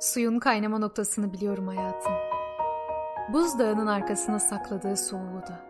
Suyun 0.00 0.38
kaynama 0.38 0.78
noktasını 0.78 1.32
biliyorum 1.32 1.66
hayatım. 1.66 2.12
Buzdağının 3.32 3.86
arkasına 3.86 4.38
sakladığı 4.38 4.96
soğuğu 4.96 5.42
da. 5.48 5.60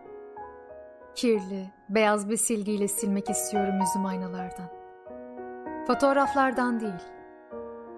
Kirli, 1.15 1.71
beyaz 1.89 2.29
bir 2.29 2.37
silgiyle 2.37 2.87
silmek 2.87 3.29
istiyorum 3.29 3.79
yüzüm 3.81 4.05
aynalardan. 4.05 4.69
Fotoğraflardan 5.87 6.79
değil, 6.79 7.03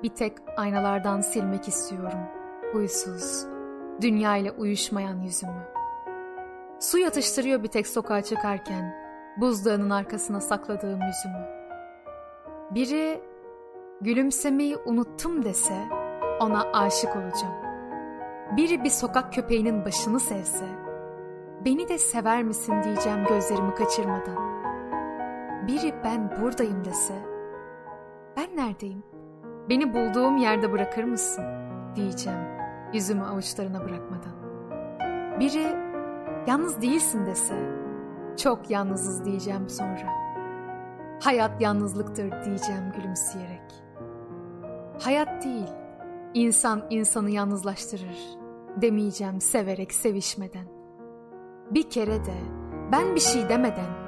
bir 0.04 0.10
tek 0.10 0.38
aynalardan 0.58 1.22
silmek 1.22 1.68
istiyorum. 1.68 2.20
Huysuz, 2.74 3.46
dünya 4.02 4.38
ile 4.38 4.52
uyuşmayan 4.52 5.20
yüzümü. 5.22 5.68
Su 6.80 6.98
yatıştırıyor 6.98 7.64
bir 7.64 7.68
tek 7.68 7.88
sokağa 7.88 8.22
çıkarken, 8.22 8.96
buzdağının 9.38 9.90
arkasına 9.90 10.42
sakladığım 10.42 11.00
yüzümü. 11.02 11.48
Biri 12.72 13.22
gülümsemeyi 14.02 14.78
unuttum 14.78 15.46
dese 15.46 15.99
ona 16.40 16.64
aşık 16.74 17.16
olacağım. 17.16 17.56
Biri 18.58 18.84
bir 18.84 18.90
sokak 18.90 19.34
köpeğinin 19.34 19.86
başını 19.86 20.20
sevse, 20.20 20.66
beni 21.66 21.90
de 21.90 21.98
sever 21.98 22.44
misin 22.44 22.84
diyeceğim 22.84 23.26
gözlerimi 23.30 23.76
kaçırmadan. 23.76 24.50
Biri 25.68 25.94
ben 26.04 26.32
buradayım 26.42 26.86
dese, 26.86 27.14
ben 28.38 28.58
neredeyim? 28.58 29.04
Beni 29.70 29.94
bulduğum 29.94 30.38
yerde 30.38 30.72
bırakır 30.72 31.04
mısın? 31.04 31.46
diyeceğim 31.96 32.40
yüzümü 32.94 33.24
avuçlarına 33.24 33.86
bırakmadan. 33.86 34.34
Biri 35.40 35.76
yalnız 36.48 36.82
değilsin 36.82 37.26
dese, 37.26 37.56
çok 38.38 38.70
yalnızız 38.70 39.26
diyeceğim 39.26 39.70
sonra. 39.70 40.20
Hayat 41.24 41.62
yalnızlıktır 41.62 42.32
diyeceğim 42.46 42.92
gülümseyerek. 42.96 43.62
Hayat 45.04 45.44
değil, 45.44 45.70
insan 46.34 46.86
insanı 46.90 47.30
yalnızlaştırır 47.30 48.40
demeyeceğim 48.82 49.42
severek 49.42 49.94
sevişmeden. 49.94 50.68
Bir 51.72 51.90
kere 51.90 52.26
de 52.26 52.36
ben 52.92 53.16
bir 53.16 53.20
şey 53.20 53.50
demeden 53.50 54.00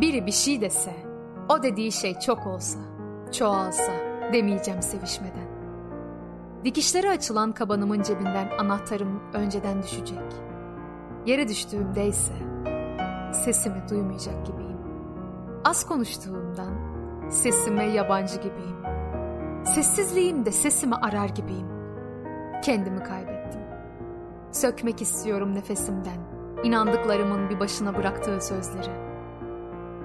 biri 0.00 0.26
bir 0.26 0.32
şey 0.32 0.60
dese, 0.60 0.94
o 1.48 1.62
dediği 1.62 1.92
şey 1.92 2.18
çok 2.18 2.46
olsa, 2.46 2.78
çoğalsa 3.32 3.92
demeyeceğim 4.32 4.82
sevişmeden. 4.82 5.48
Dikişleri 6.64 7.10
açılan 7.10 7.52
kabanımın 7.52 8.02
cebinden 8.02 8.50
anahtarım 8.58 9.20
önceden 9.34 9.82
düşecek. 9.82 10.18
Yere 11.26 11.48
düştüğümde 11.48 12.06
ise 12.06 12.32
sesimi 13.32 13.88
duymayacak 13.90 14.46
gibiyim. 14.46 14.78
Az 15.64 15.86
konuştuğumdan 15.86 16.72
sesime 17.30 17.84
yabancı 17.84 18.36
gibiyim. 18.36 18.87
Sessizliğimde 19.74 20.52
sesimi 20.52 20.94
arar 20.94 21.28
gibiyim. 21.28 21.66
Kendimi 22.64 23.02
kaybettim. 23.02 23.60
Sökmek 24.52 25.02
istiyorum 25.02 25.54
nefesimden, 25.54 26.18
inandıklarımın 26.64 27.50
bir 27.50 27.60
başına 27.60 27.96
bıraktığı 27.96 28.40
sözleri. 28.40 28.90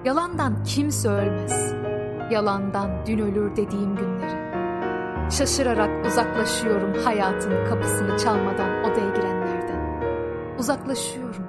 Yalandan 0.04 0.64
kimse 0.64 1.08
ölmez, 1.08 1.74
yalandan 2.30 2.90
dün 3.06 3.18
ölür 3.18 3.56
dediğim 3.56 3.96
günleri. 3.96 4.44
Şaşırarak 5.30 6.06
uzaklaşıyorum 6.06 6.94
hayatın 7.04 7.66
kapısını 7.68 8.18
çalmadan 8.18 8.84
odaya 8.84 9.14
girenlerden. 9.16 10.04
Uzaklaşıyorum. 10.58 11.44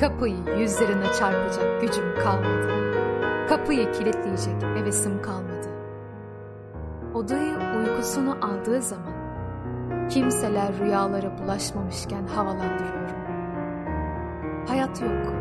Kapıyı 0.00 0.58
yüzlerine 0.58 1.12
çarpacak 1.18 1.80
gücüm 1.80 2.14
kalmadı. 2.24 2.92
Kapıyı 3.48 3.92
kilitleyecek 3.92 4.62
hevesim 4.62 5.22
kalmadı. 5.22 5.55
Odayı 7.16 7.56
uykusunu 7.78 8.36
aldığı 8.42 8.82
zaman 8.82 9.12
kimseler 10.08 10.78
rüyalara 10.78 11.38
bulaşmamışken 11.38 12.26
havalandırıyorum. 12.26 13.16
Hayat 14.68 15.02
yok 15.02 15.32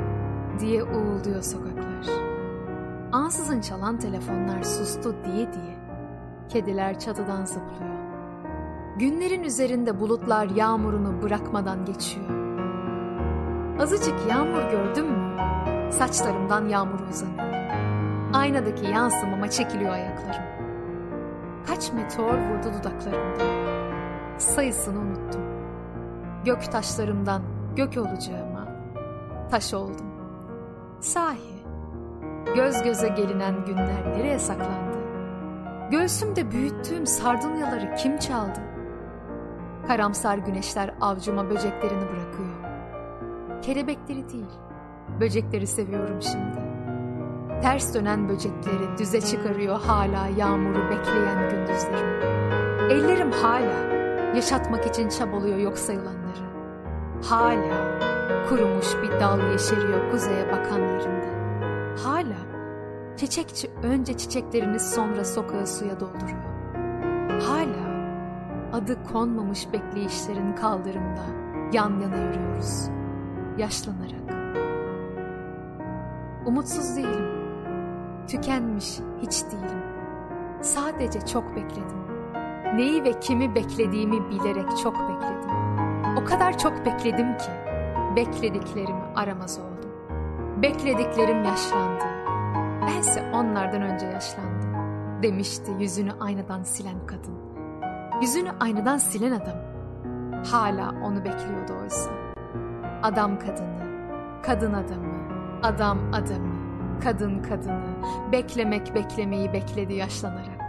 diye 0.59 0.83
uğulduyor 0.83 1.41
sokaklar. 1.41 2.07
Ansızın 3.11 3.61
çalan 3.61 3.97
telefonlar 3.97 4.63
sustu 4.63 5.15
diye 5.25 5.53
diye 5.53 5.75
kediler 6.49 6.99
çatıdan 6.99 7.45
zıplıyor. 7.45 7.95
Günlerin 8.99 9.43
üzerinde 9.43 9.99
bulutlar 9.99 10.47
yağmurunu 10.49 11.21
bırakmadan 11.21 11.85
geçiyor. 11.85 12.29
Azıcık 13.79 14.29
yağmur 14.29 14.71
gördüm 14.71 15.07
mü 15.07 15.37
saçlarımdan 15.91 16.69
yağmur 16.69 16.99
uzanıyor. 17.09 17.55
Aynadaki 18.33 18.85
yansımama 18.85 19.49
çekiliyor 19.49 19.93
ayaklarım. 19.93 20.54
Kaç 21.67 21.93
meteor 21.93 22.37
vurdu 22.37 22.67
dudaklarımdan. 22.79 23.65
Sayısını 24.37 24.99
unuttum. 24.99 25.41
Gök 26.45 26.71
taşlarımdan 26.71 27.41
gök 27.75 27.97
olacağıma 27.97 28.67
taş 29.51 29.73
oldum. 29.73 30.05
Sahi, 30.99 31.63
göz 32.55 32.83
göze 32.83 33.07
gelinen 33.07 33.65
günler 33.65 34.11
nereye 34.17 34.39
saklandı? 34.39 34.97
Göğsümde 35.91 36.51
büyüttüğüm 36.51 37.05
sardunyaları 37.05 37.95
kim 37.95 38.17
çaldı? 38.17 38.59
Karamsar 39.87 40.37
güneşler 40.37 40.93
avcuma 41.01 41.49
böceklerini 41.49 42.01
bırakıyor. 42.01 42.55
Kelebekleri 43.61 44.29
değil, 44.29 44.51
böcekleri 45.19 45.67
seviyorum 45.67 46.21
şimdi. 46.21 46.74
Ters 47.61 47.93
dönen 47.93 48.29
böcekleri 48.29 48.97
düze 48.97 49.21
çıkarıyor 49.21 49.79
hala 49.81 50.27
yağmuru 50.27 50.89
bekleyen 50.89 51.49
gündüzlerim. 51.49 52.21
Ellerim 52.89 53.31
hala 53.31 53.95
yaşatmak 54.35 54.85
için 54.85 55.09
çabalıyor 55.09 55.57
yok 55.57 55.77
sayılanları. 55.77 56.45
Hala 57.23 57.99
kurumuş 58.49 58.87
bir 59.03 59.19
dal 59.19 59.51
yeşeriyor 59.51 60.11
kuzeye 60.11 60.51
bakan 60.51 60.79
yerinde. 60.79 61.35
Hala 62.03 62.37
çiçekçi 63.17 63.71
önce 63.83 64.17
çiçeklerini 64.17 64.79
sonra 64.79 65.25
sokağı 65.25 65.67
suya 65.67 65.99
dolduruyor. 65.99 66.45
Hala 67.41 67.95
adı 68.73 69.03
konmamış 69.03 69.73
bekleyişlerin 69.73 70.55
kaldırımda 70.55 71.25
yan 71.73 71.99
yana 71.99 72.17
yürüyoruz. 72.17 72.89
Yaşlanarak. 73.57 74.25
Umutsuz 76.45 76.95
değilim. 76.95 77.24
Tükenmiş 78.27 78.99
hiç 79.21 79.43
değilim. 79.43 79.83
Sadece 80.61 81.21
çok 81.21 81.55
bekledim. 81.55 82.05
Neyi 82.75 83.03
ve 83.03 83.19
kimi 83.19 83.55
beklediğimi 83.55 84.29
bilerek 84.29 84.77
çok 84.83 84.93
bekledim. 84.93 85.49
O 86.21 86.25
kadar 86.25 86.57
çok 86.57 86.85
bekledim 86.85 87.37
ki 87.37 87.51
beklediklerimi 88.15 89.03
aramaz 89.15 89.59
oldum. 89.59 89.91
Beklediklerim 90.61 91.43
yaşlandı. 91.43 92.05
Bense 92.81 93.31
onlardan 93.33 93.81
önce 93.81 94.05
yaşlandım. 94.05 94.75
Demişti 95.23 95.71
yüzünü 95.79 96.11
aynadan 96.19 96.63
silen 96.63 97.07
kadın. 97.07 97.35
Yüzünü 98.21 98.49
aynadan 98.59 98.97
silen 98.97 99.31
adam. 99.31 99.57
Hala 100.51 100.89
onu 101.03 101.17
bekliyordu 101.17 101.73
oysa. 101.83 102.11
Adam 103.03 103.39
kadını, 103.39 103.85
kadın 104.43 104.73
adamı, 104.73 105.13
adam 105.63 105.97
adamı, 106.13 106.64
kadın 107.03 107.41
kadını, 107.41 107.95
beklemek 108.31 108.95
beklemeyi 108.95 109.53
bekledi 109.53 109.93
yaşlanarak. 109.93 110.61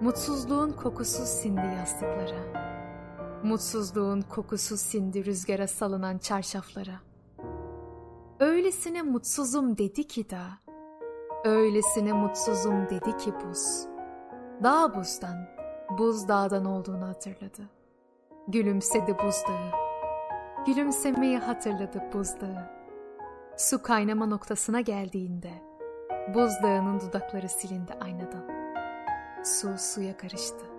Mutsuzluğun 0.00 0.70
kokusu 0.70 1.26
sindi 1.26 1.66
yastıklara. 1.78 2.64
Mutsuzluğun 3.42 4.20
kokusu 4.20 4.76
sindi 4.76 5.24
rüzgara 5.24 5.68
salınan 5.68 6.18
çarşaflara. 6.18 7.00
Öylesine 8.40 9.02
mutsuzum 9.02 9.78
dedi 9.78 10.06
ki 10.06 10.30
da, 10.30 10.42
öylesine 11.44 12.12
mutsuzum 12.12 12.90
dedi 12.90 13.16
ki 13.16 13.32
buz. 13.34 13.86
Dağ 14.62 14.94
buzdan, 14.94 15.48
buz 15.98 16.28
dağdan 16.28 16.64
olduğunu 16.64 17.08
hatırladı. 17.08 17.62
Gülümsedi 18.48 19.16
buzdağı. 19.24 19.70
Gülümsemeyi 20.66 21.38
hatırladı 21.38 22.02
buzdağı. 22.12 22.83
Su 23.56 23.82
kaynama 23.82 24.26
noktasına 24.26 24.80
geldiğinde, 24.80 25.50
buzdağının 26.34 27.00
dudakları 27.00 27.48
silindi 27.48 27.92
aynadan. 28.00 28.44
Su 29.44 29.78
suya 29.78 30.16
karıştı. 30.16 30.73